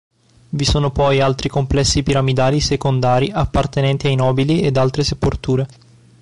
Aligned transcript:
Vi 0.49 0.65
sono 0.65 0.89
poi 0.91 1.21
altri 1.21 1.47
complessi 1.47 2.01
piramidali 2.01 2.59
secondari 2.59 3.29
appartenenti 3.31 4.07
ai 4.07 4.15
nobili 4.15 4.61
ed 4.61 4.75
altre 4.77 5.03
sepolture. 5.03 5.67